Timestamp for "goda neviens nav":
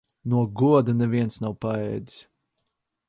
0.61-1.53